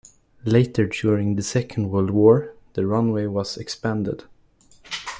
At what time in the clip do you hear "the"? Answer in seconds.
1.35-1.43, 2.73-2.87